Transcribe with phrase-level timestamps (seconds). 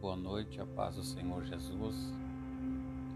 [0.00, 2.14] boa noite, a paz do Senhor Jesus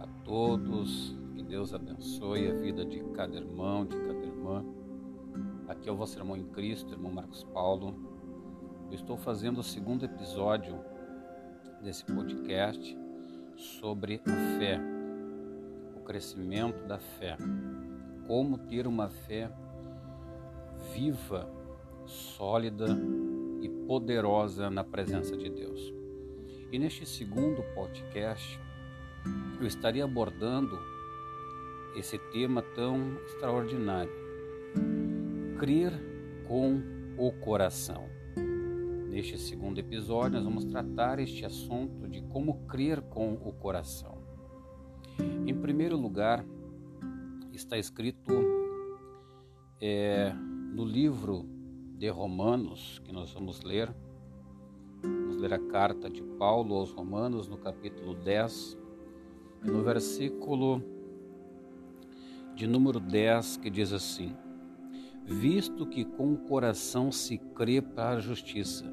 [0.00, 4.64] a todos, que Deus abençoe a vida de cada irmão, de cada irmã.
[5.68, 7.94] Aqui é o vosso irmão em Cristo, irmão Marcos Paulo.
[8.88, 10.76] Eu estou fazendo o segundo episódio
[11.80, 12.98] desse podcast
[13.56, 14.80] sobre a fé,
[15.96, 17.36] o crescimento da fé,
[18.26, 19.48] como ter uma fé
[20.92, 21.48] viva,
[22.06, 22.86] sólida
[23.60, 26.01] e poderosa na presença de Deus.
[26.72, 28.58] E neste segundo podcast,
[29.60, 30.78] eu estaria abordando
[31.94, 34.10] esse tema tão extraordinário:
[35.58, 35.92] crer
[36.48, 36.80] com
[37.18, 38.08] o coração.
[39.10, 44.16] Neste segundo episódio, nós vamos tratar este assunto de como crer com o coração.
[45.46, 46.42] Em primeiro lugar,
[47.52, 48.32] está escrito
[49.78, 50.32] é,
[50.74, 51.44] no livro
[51.98, 53.94] de Romanos, que nós vamos ler,
[55.42, 58.78] ler a carta de Paulo aos Romanos, no capítulo 10,
[59.64, 60.80] e no versículo
[62.54, 64.36] de número 10, que diz assim:
[65.24, 68.84] Visto que com o coração se crê para a justiça,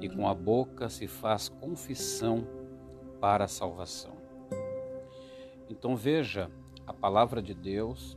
[0.00, 2.46] e com a boca se faz confissão
[3.20, 4.14] para a salvação.
[5.68, 6.52] Então veja,
[6.86, 8.16] a palavra de Deus,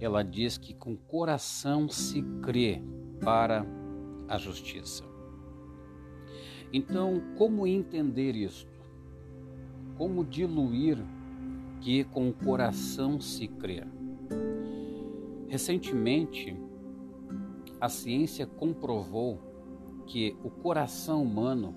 [0.00, 2.80] ela diz que com o coração se crê
[3.20, 3.66] para
[4.28, 5.13] a justiça.
[6.72, 8.72] Então, como entender isto?
[9.96, 10.98] Como diluir
[11.80, 13.84] que com o coração se crê?
[15.48, 16.56] Recentemente,
[17.80, 19.38] a ciência comprovou
[20.06, 21.74] que o coração humano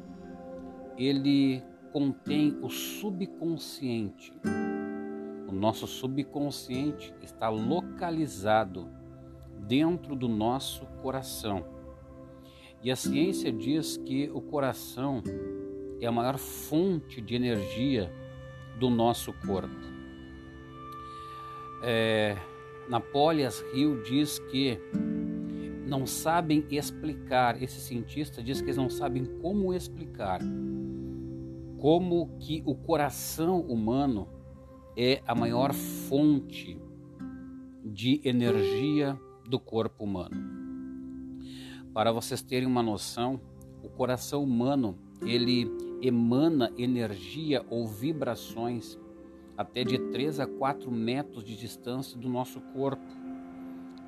[0.98, 1.62] ele
[1.94, 4.34] contém o subconsciente.
[5.48, 8.90] O nosso subconsciente está localizado
[9.60, 11.77] dentro do nosso coração.
[12.88, 15.22] E a ciência diz que o coração
[16.00, 18.10] é a maior fonte de energia
[18.80, 19.76] do nosso corpo.
[21.84, 22.38] É,
[23.74, 24.80] Hill diz que
[25.86, 30.40] não sabem explicar, esse cientista diz que eles não sabem como explicar
[31.78, 34.30] como que o coração humano
[34.96, 36.82] é a maior fonte
[37.84, 40.67] de energia do corpo humano.
[41.98, 43.42] Para vocês terem uma noção,
[43.82, 45.68] o coração humano, ele
[46.00, 49.00] emana energia ou vibrações
[49.58, 53.04] até de 3 a 4 metros de distância do nosso corpo.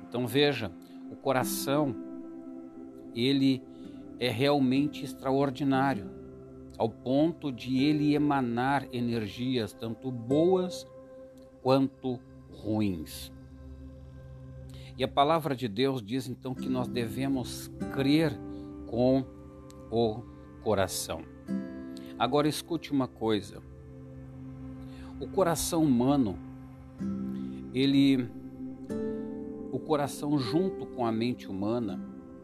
[0.08, 0.70] Então veja,
[1.10, 1.92] o coração
[3.12, 3.60] ele
[4.20, 6.08] é realmente extraordinário,
[6.78, 10.86] ao ponto de ele emanar energias tanto boas
[11.60, 12.20] quanto
[12.52, 13.32] ruins.
[15.00, 18.38] E a palavra de Deus diz então que nós devemos crer
[18.86, 19.24] com
[19.90, 20.20] o
[20.62, 21.22] coração.
[22.18, 23.62] Agora escute uma coisa.
[25.18, 26.38] O coração humano,
[27.72, 28.28] ele
[29.72, 31.98] o coração junto com a mente humana,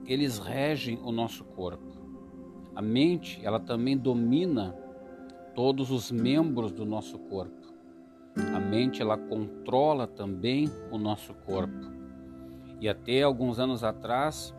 [0.06, 1.92] eles regem o nosso corpo.
[2.74, 4.74] A mente, ela também domina
[5.54, 7.66] todos os membros do nosso corpo.
[8.34, 11.95] A mente, ela controla também o nosso corpo.
[12.80, 14.54] E até alguns anos atrás,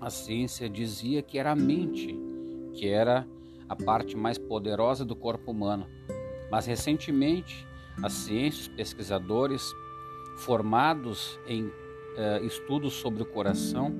[0.00, 2.16] a ciência dizia que era a mente,
[2.72, 3.26] que era
[3.68, 5.86] a parte mais poderosa do corpo humano.
[6.50, 7.66] Mas recentemente,
[8.02, 9.72] a ciência, os pesquisadores
[10.38, 11.70] formados em
[12.16, 13.92] eh, estudos sobre o coração,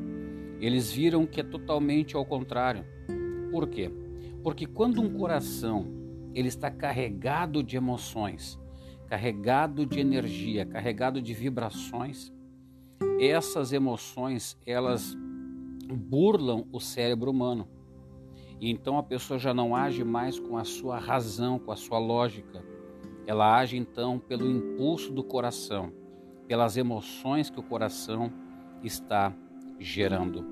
[0.60, 2.84] eles viram que é totalmente ao contrário.
[3.50, 3.90] Por quê?
[4.42, 5.86] Porque quando um coração
[6.34, 8.58] ele está carregado de emoções,
[9.08, 12.32] carregado de energia, carregado de vibrações,
[13.18, 15.16] essas emoções elas
[15.94, 17.68] burlam o cérebro humano.
[18.60, 21.98] E então a pessoa já não age mais com a sua razão, com a sua
[21.98, 22.62] lógica.
[23.26, 25.92] Ela age então pelo impulso do coração,
[26.46, 28.32] pelas emoções que o coração
[28.82, 29.34] está
[29.78, 30.44] gerando.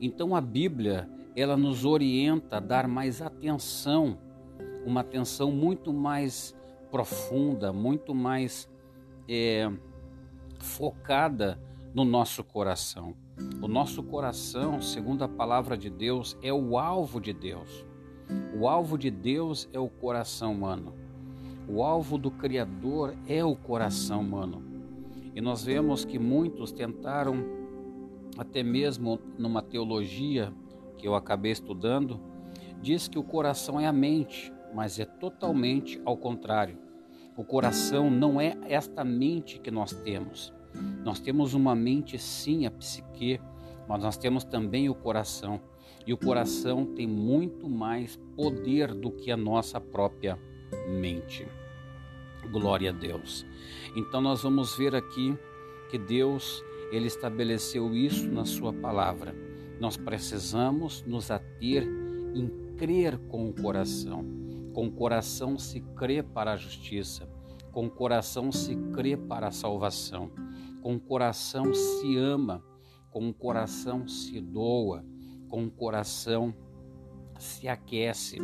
[0.00, 4.18] Então a Bíblia, ela nos orienta a dar mais atenção,
[4.84, 6.54] uma atenção muito mais
[6.90, 8.68] profunda, muito mais
[9.28, 9.70] é,
[10.58, 11.60] focada
[11.94, 13.14] no nosso coração.
[13.62, 17.84] O nosso coração, segundo a palavra de Deus, é o alvo de Deus.
[18.58, 20.94] O alvo de Deus é o coração humano.
[21.68, 24.62] O alvo do Criador é o coração humano.
[25.34, 27.44] E nós vemos que muitos tentaram,
[28.36, 30.52] até mesmo numa teologia
[30.96, 32.20] que eu acabei estudando,
[32.80, 36.87] diz que o coração é a mente, mas é totalmente ao contrário.
[37.38, 40.52] O coração não é esta mente que nós temos.
[41.04, 43.40] Nós temos uma mente, sim, a psique,
[43.88, 45.60] mas nós temos também o coração.
[46.04, 50.36] E o coração tem muito mais poder do que a nossa própria
[51.00, 51.46] mente.
[52.50, 53.46] Glória a Deus.
[53.94, 55.38] Então nós vamos ver aqui
[55.92, 59.32] que Deus ele estabeleceu isso na sua palavra.
[59.78, 61.86] Nós precisamos nos ater
[62.34, 64.37] em crer com o coração.
[64.78, 67.28] Com o coração se crê para a justiça,
[67.72, 70.30] com o coração se crê para a salvação,
[70.80, 72.62] com o coração se ama,
[73.10, 75.04] com o coração se doa,
[75.48, 76.54] com o coração
[77.40, 78.38] se aquece.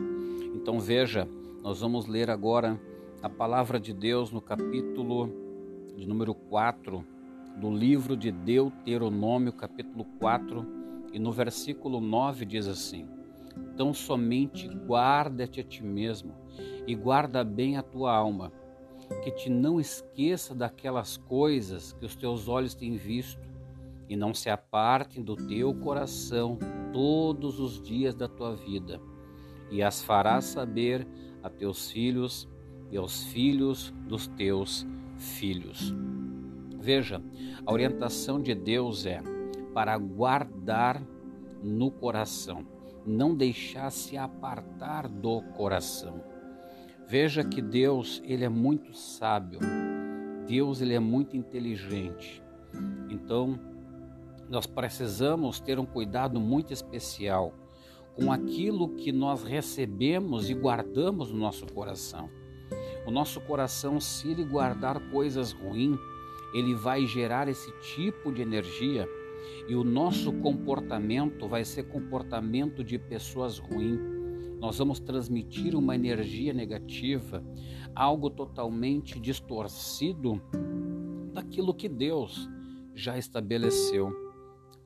[0.57, 1.25] Então veja,
[1.63, 2.81] nós vamos ler agora
[3.23, 5.31] a palavra de Deus no capítulo
[5.97, 7.07] de número 4
[7.61, 10.67] do livro de Deuteronômio, capítulo 4,
[11.13, 13.07] e no versículo 9 diz assim:
[13.57, 16.35] Então somente guarda-te a ti mesmo
[16.87, 18.53] e guarda bem a tua alma,
[19.23, 23.43] que te não esqueça daquelas coisas que os teus olhos têm visto
[24.09, 26.59] e não se apartem do teu coração
[26.93, 29.01] todos os dias da tua vida,
[29.71, 31.07] e as farás saber
[31.43, 32.49] a teus filhos
[32.91, 34.87] e aos filhos dos teus
[35.17, 35.95] filhos.
[36.79, 37.21] Veja,
[37.67, 39.23] a orientação de Deus é
[39.73, 41.03] para guardar
[41.63, 42.65] no coração,
[43.07, 46.23] não deixar se apartar do coração.
[47.07, 49.61] Veja que Deus, ele é muito sábio.
[50.47, 52.43] Deus, ele é muito inteligente.
[53.11, 53.59] Então,
[54.49, 57.53] nós precisamos ter um cuidado muito especial
[58.15, 62.31] com aquilo que nós recebemos e guardamos no nosso coração.
[63.07, 65.99] O nosso coração, se ele guardar coisas ruins,
[66.55, 69.09] ele vai gerar esse tipo de energia
[69.69, 74.01] e o nosso comportamento vai ser comportamento de pessoas ruins.
[74.61, 77.43] Nós vamos transmitir uma energia negativa,
[77.95, 80.41] algo totalmente distorcido
[81.33, 82.49] daquilo que Deus
[82.95, 84.13] já estabeleceu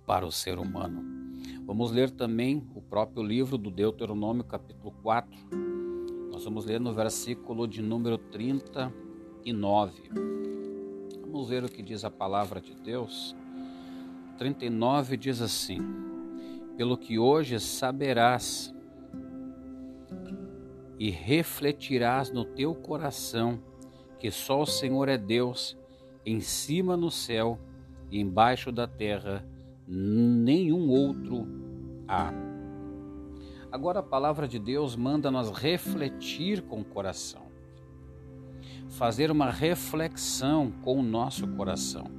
[0.06, 1.19] para o ser humano.
[1.64, 5.31] Vamos ler também o próprio livro do Deuteronômio, capítulo 4.
[6.32, 9.93] Nós vamos ler no versículo de número 39.
[11.20, 13.37] Vamos ver o que diz a palavra de Deus.
[14.38, 15.79] 39 diz assim:
[16.76, 18.75] Pelo que hoje saberás
[20.99, 23.61] e refletirás no teu coração
[24.19, 25.76] que só o Senhor é Deus,
[26.25, 27.58] em cima no céu
[28.11, 29.46] e embaixo da terra,
[29.87, 31.46] nenhum outro
[32.08, 32.32] há.
[33.70, 37.49] Agora a palavra de Deus manda nós refletir com o coração
[38.88, 42.18] fazer uma reflexão com o nosso coração.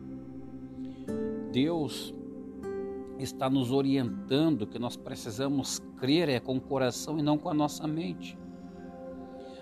[1.52, 2.14] Deus
[3.18, 7.54] está nos orientando que nós precisamos crer é com o coração e não com a
[7.54, 8.38] nossa mente.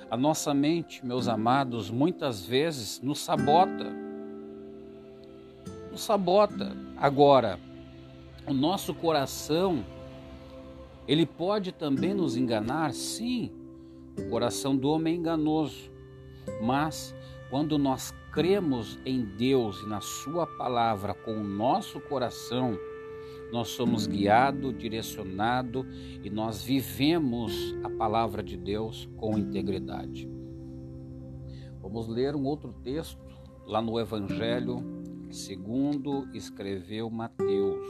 [0.09, 3.91] A nossa mente, meus amados, muitas vezes nos sabota.
[5.91, 6.77] Nos sabota.
[6.95, 7.59] Agora,
[8.47, 9.83] o nosso coração,
[11.07, 12.93] ele pode também nos enganar?
[12.93, 13.51] Sim.
[14.17, 15.91] O coração do homem é enganoso.
[16.61, 17.13] Mas
[17.49, 22.77] quando nós cremos em Deus e na Sua palavra com o nosso coração,
[23.51, 25.85] nós somos guiados, direcionados
[26.23, 30.29] e nós vivemos a palavra de Deus com integridade.
[31.81, 33.25] Vamos ler um outro texto
[33.65, 34.83] lá no Evangelho
[35.31, 37.87] segundo escreveu Mateus.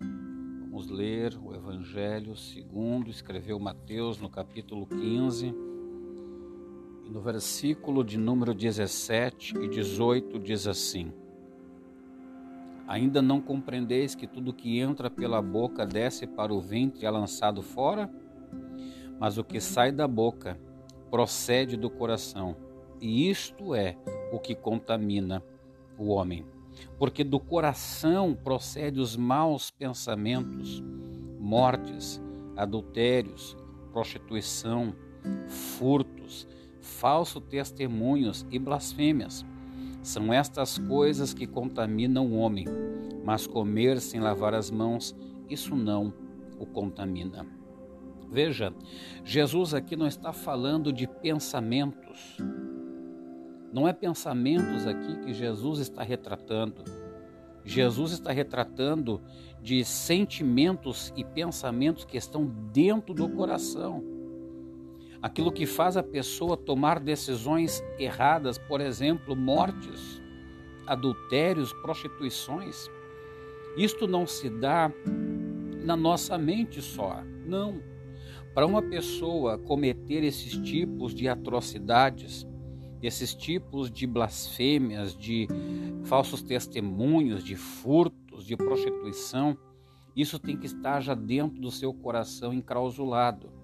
[0.00, 5.73] Vamos ler o Evangelho segundo escreveu Mateus no capítulo 15
[7.08, 11.12] no versículo de número 17 e 18 diz assim:
[12.86, 17.10] Ainda não compreendeis que tudo que entra pela boca desce para o ventre e é
[17.10, 18.10] lançado fora?
[19.18, 20.58] Mas o que sai da boca
[21.10, 22.56] procede do coração,
[23.00, 23.96] e isto é
[24.32, 25.42] o que contamina
[25.96, 26.44] o homem.
[26.98, 30.82] Porque do coração procede os maus pensamentos,
[31.38, 32.20] mortes,
[32.56, 33.56] adultérios,
[33.92, 34.92] prostituição,
[35.46, 36.48] furtos,
[36.84, 39.44] falsos testemunhos e blasfêmias.
[40.02, 42.66] São estas coisas que contaminam o homem,
[43.24, 45.16] mas comer sem lavar as mãos,
[45.48, 46.12] isso não
[46.58, 47.46] o contamina.
[48.30, 48.72] Veja,
[49.24, 52.36] Jesus aqui não está falando de pensamentos.
[53.72, 56.84] Não é pensamentos aqui que Jesus está retratando.
[57.64, 59.22] Jesus está retratando
[59.62, 64.13] de sentimentos e pensamentos que estão dentro do coração
[65.24, 70.20] aquilo que faz a pessoa tomar decisões erradas, por exemplo, mortes,
[70.86, 72.90] adultérios, prostituições.
[73.74, 74.92] Isto não se dá
[75.82, 77.80] na nossa mente só, não.
[78.52, 82.46] Para uma pessoa cometer esses tipos de atrocidades,
[83.02, 85.48] esses tipos de blasfêmias, de
[86.04, 89.56] falsos testemunhos, de furtos, de prostituição,
[90.14, 93.63] isso tem que estar já dentro do seu coração enclausulado.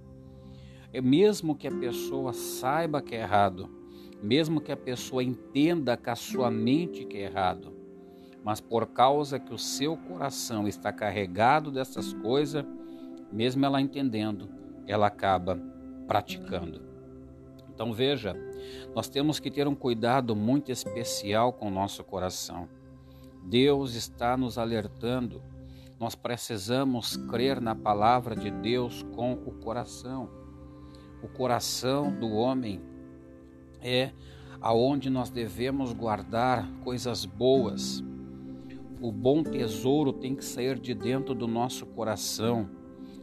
[0.92, 3.68] É mesmo que a pessoa saiba que é errado,
[4.22, 7.72] mesmo que a pessoa entenda com a sua mente que é errado,
[8.44, 12.64] mas por causa que o seu coração está carregado dessas coisas,
[13.32, 14.48] mesmo ela entendendo,
[14.86, 15.60] ela acaba
[16.06, 16.82] praticando.
[17.72, 18.36] Então veja,
[18.94, 22.68] nós temos que ter um cuidado muito especial com o nosso coração.
[23.42, 25.42] Deus está nos alertando.
[25.98, 30.39] Nós precisamos crer na palavra de Deus com o coração.
[31.22, 32.80] O coração do homem
[33.82, 34.12] é
[34.60, 38.02] aonde nós devemos guardar coisas boas.
[39.00, 42.68] O bom tesouro tem que sair de dentro do nosso coração.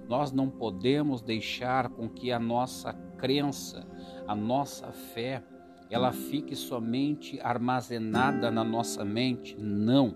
[0.07, 3.85] Nós não podemos deixar com que a nossa crença,
[4.27, 5.43] a nossa fé,
[5.89, 9.55] ela fique somente armazenada na nossa mente.
[9.59, 10.15] Não.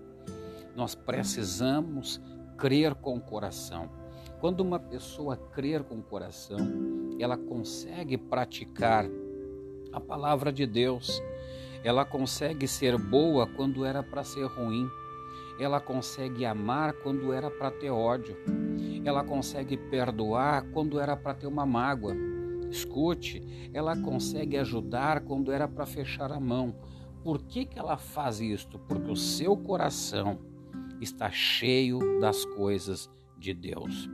[0.74, 2.20] Nós precisamos
[2.56, 4.01] crer com o coração.
[4.42, 6.58] Quando uma pessoa crer com o coração,
[7.20, 9.06] ela consegue praticar
[9.92, 11.22] a palavra de Deus.
[11.84, 14.90] Ela consegue ser boa quando era para ser ruim.
[15.60, 18.36] Ela consegue amar quando era para ter ódio.
[19.04, 22.16] Ela consegue perdoar quando era para ter uma mágoa.
[22.68, 26.74] Escute, ela consegue ajudar quando era para fechar a mão.
[27.22, 28.76] Por que, que ela faz isto?
[28.76, 30.40] Porque o seu coração
[31.00, 33.08] está cheio das coisas
[33.38, 34.10] de Deus.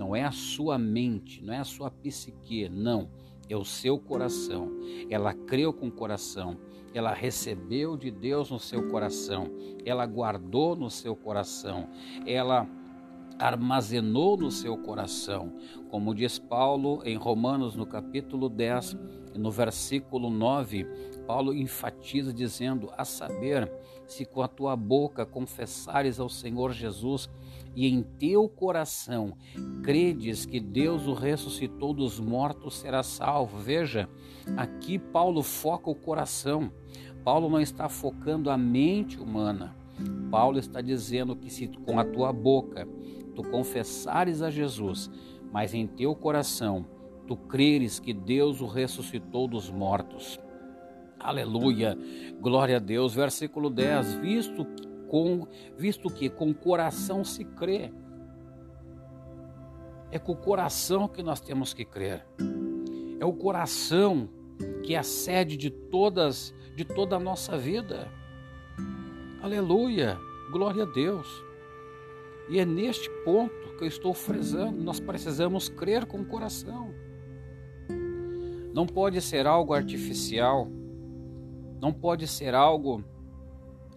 [0.00, 3.10] Não é a sua mente, não é a sua psique, não.
[3.50, 4.70] É o seu coração.
[5.10, 6.56] Ela creu com o coração.
[6.94, 9.48] Ela recebeu de Deus no seu coração.
[9.84, 11.86] Ela guardou no seu coração.
[12.26, 12.66] Ela
[13.38, 15.52] armazenou no seu coração.
[15.90, 18.96] Como diz Paulo em Romanos, no capítulo 10,
[19.36, 20.86] no versículo 9,
[21.26, 23.70] Paulo enfatiza dizendo: A saber,
[24.06, 27.30] se com a tua boca confessares ao Senhor Jesus
[27.74, 29.36] e em teu coração
[29.82, 33.58] credes que Deus o ressuscitou dos mortos, será salvo.
[33.58, 34.08] Veja,
[34.56, 36.72] aqui Paulo foca o coração.
[37.22, 39.76] Paulo não está focando a mente humana.
[40.30, 42.88] Paulo está dizendo que se com a tua boca
[43.34, 45.10] tu confessares a Jesus,
[45.52, 46.86] mas em teu coração
[47.26, 50.40] tu creres que Deus o ressuscitou dos mortos.
[51.20, 51.98] Aleluia,
[52.40, 53.14] glória a Deus.
[53.14, 54.66] Versículo 10: Visto
[55.06, 55.46] com
[55.76, 57.92] visto que com o coração se crê.
[60.10, 62.26] É com o coração que nós temos que crer.
[63.20, 64.30] É o coração
[64.82, 68.08] que é a sede de todas de toda a nossa vida.
[69.42, 70.18] Aleluia,
[70.50, 71.28] glória a Deus.
[72.48, 76.94] E é neste ponto que eu estou frisando, nós precisamos crer com o coração.
[78.72, 80.68] Não pode ser algo artificial,
[81.80, 83.04] não pode ser algo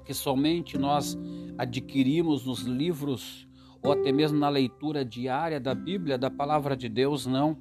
[0.06, 1.18] que somente nós
[1.58, 3.48] adquirimos nos livros
[3.82, 7.58] ou até mesmo na leitura diária da Bíblia, da palavra de Deus, não.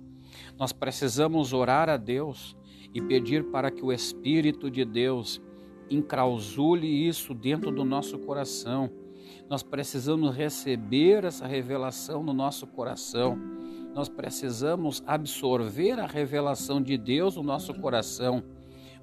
[0.58, 2.56] Nós precisamos orar a Deus
[2.94, 5.42] e pedir para que o Espírito de Deus
[5.90, 8.90] enclausule isso dentro do nosso coração
[9.52, 13.38] nós precisamos receber essa revelação no nosso coração.
[13.94, 18.42] Nós precisamos absorver a revelação de Deus no nosso coração,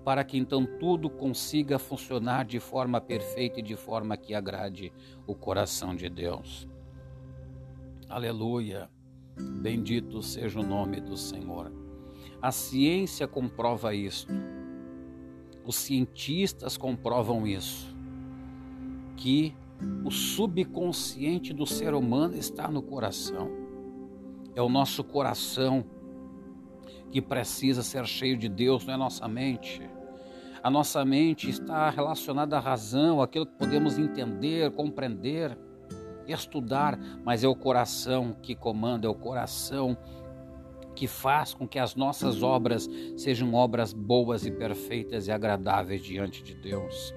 [0.09, 4.91] para que então tudo consiga funcionar de forma perfeita e de forma que agrade
[5.27, 6.67] o coração de Deus.
[8.09, 8.89] Aleluia!
[9.37, 11.71] Bendito seja o nome do Senhor.
[12.41, 14.33] A ciência comprova isto.
[15.63, 17.95] Os cientistas comprovam isso.
[19.15, 19.55] Que
[20.03, 23.47] o subconsciente do ser humano está no coração.
[24.55, 25.85] É o nosso coração
[27.11, 29.98] que precisa ser cheio de Deus, não é nossa mente.
[30.61, 35.57] A nossa mente está relacionada à razão, aquilo que podemos entender, compreender,
[36.27, 39.97] estudar, mas é o coração que comanda, é o coração
[40.95, 46.43] que faz com que as nossas obras sejam obras boas e perfeitas e agradáveis diante
[46.43, 47.13] de Deus.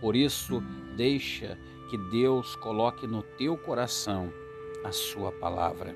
[0.00, 0.62] Por isso,
[0.96, 1.58] deixa
[1.90, 4.32] que Deus coloque no teu coração
[4.84, 5.94] a sua palavra.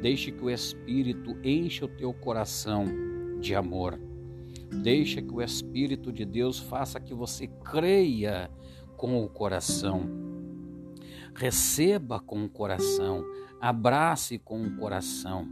[0.00, 2.84] Deixe que o Espírito encha o teu coração
[3.40, 3.98] de amor.
[4.82, 8.50] Deixa que o Espírito de Deus faça que você creia
[8.96, 10.02] com o coração.
[11.34, 13.24] Receba com o coração,
[13.60, 15.48] abrace com o coração.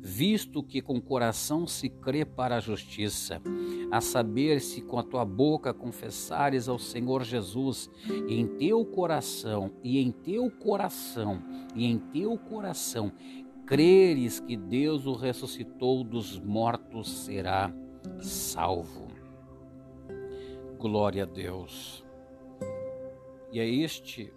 [0.00, 3.42] Visto que com o coração se crê para a justiça,
[3.90, 7.90] a saber se com a tua boca confessares ao Senhor Jesus,
[8.28, 11.42] e em teu coração, e em teu coração,
[11.74, 13.12] e em teu coração,
[13.66, 17.74] creres que Deus o ressuscitou dos mortos, será
[18.20, 19.08] salvo.
[20.78, 22.04] Glória a Deus.
[23.52, 24.32] E é este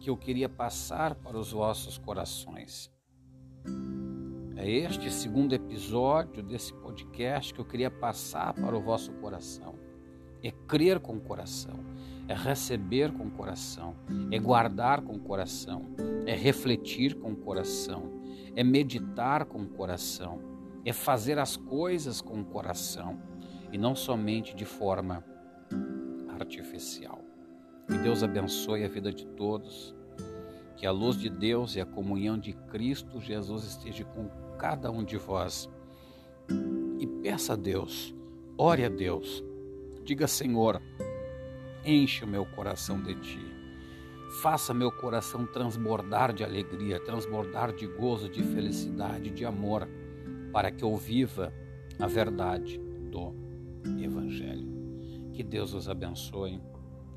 [0.00, 2.92] que eu queria passar para os vossos corações.
[4.56, 9.74] É este segundo episódio desse podcast que eu queria passar para o vosso coração.
[10.42, 11.78] É crer com o coração,
[12.28, 13.94] é receber com o coração,
[14.30, 15.86] é guardar com o coração,
[16.26, 18.22] é refletir com o coração,
[18.54, 20.53] é meditar com o coração,
[20.84, 23.18] é fazer as coisas com o coração
[23.72, 25.24] e não somente de forma
[26.28, 27.24] artificial.
[27.88, 29.94] Que Deus abençoe a vida de todos,
[30.76, 35.04] que a luz de Deus e a comunhão de Cristo Jesus esteja com cada um
[35.04, 35.68] de vós.
[36.98, 38.14] E peça a Deus,
[38.56, 39.42] ore a Deus,
[40.04, 40.80] diga: Senhor,
[41.84, 43.54] enche o meu coração de ti.
[44.40, 49.88] Faça meu coração transbordar de alegria, transbordar de gozo, de felicidade, de amor,
[50.54, 51.52] para que eu viva
[51.98, 52.80] a verdade
[53.10, 53.34] do
[54.00, 54.68] Evangelho.
[55.32, 56.60] Que Deus os abençoe.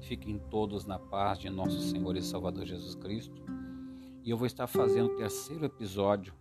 [0.01, 3.39] Fiquem todos na paz de nosso Senhor e Salvador Jesus Cristo.
[4.24, 6.34] E eu vou estar fazendo o terceiro episódio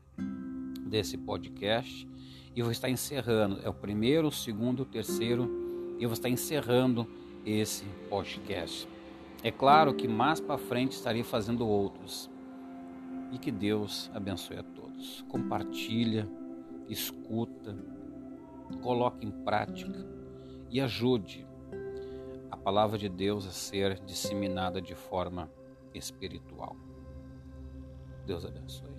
[0.89, 2.09] desse podcast
[2.55, 3.61] e vou estar encerrando.
[3.63, 7.07] É o primeiro, o segundo, o terceiro e eu vou estar encerrando
[7.45, 8.89] esse podcast.
[9.43, 12.31] É claro que mais para frente estarei fazendo outros.
[13.33, 15.23] E que Deus abençoe a todos.
[15.29, 16.27] Compartilha,
[16.89, 17.77] escuta,
[18.83, 20.07] coloque em prática
[20.71, 21.47] e ajude
[22.51, 25.51] a palavra de Deus a ser disseminada de forma
[25.95, 26.77] espiritual.
[28.25, 28.96] Deus abençoe.